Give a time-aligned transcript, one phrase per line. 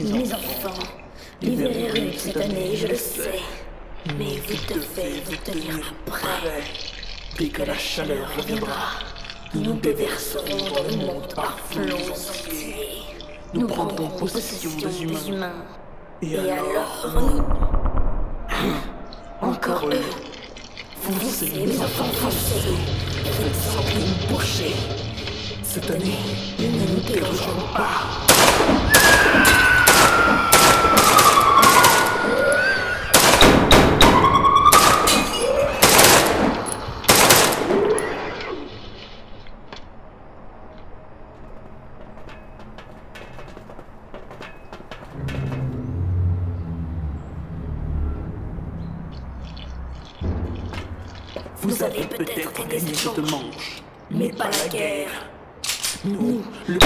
[0.00, 0.84] Mes enfants,
[1.42, 3.40] l'hiver est rude cette année, je le sais.
[4.16, 6.62] Mais vous devez vous tenir prêts.
[7.36, 9.00] Dès que la chaleur reviendra,
[9.54, 13.02] nous nous déverserons dans le monde par flots entiers.
[13.52, 15.64] Nous prendrons possession des humains.
[16.22, 17.42] Et alors nous...
[19.40, 20.04] Encore eux.
[21.00, 22.76] Foncez, mes enfants, foncez.
[23.24, 24.76] Faites sembler une bouchée.
[25.64, 26.18] Cette année,
[26.58, 28.27] ils ne nous dérogeront pas.
[51.60, 55.10] Vous avez peut-être des cette manche, mais pas la guerre.
[56.04, 56.78] Nous, le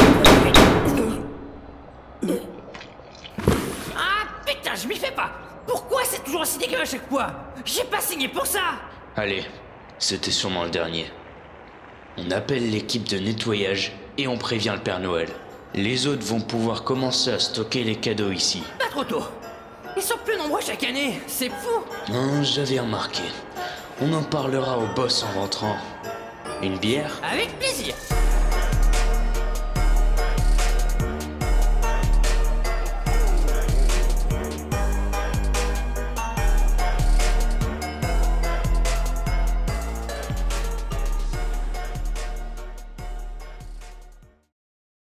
[3.94, 5.30] Ah putain, je m'y fais pas
[5.66, 7.26] Pourquoi c'est toujours aussi dégueu à chaque fois?
[7.64, 8.60] J'ai pas signé pour ça
[9.16, 9.44] Allez,
[9.98, 11.06] c'était sûrement le dernier.
[12.16, 15.28] On appelle l'équipe de nettoyage et on prévient le Père Noël.
[15.74, 18.62] Les autres vont pouvoir commencer à stocker les cadeaux ici.
[18.78, 19.24] Pas trop tôt
[19.96, 23.22] Ils sont plus nombreux chaque année, c'est fou Non, j'avais remarqué.
[24.00, 25.76] On en parlera au boss en rentrant.
[26.62, 27.20] Une bière?
[27.22, 27.94] Avec plaisir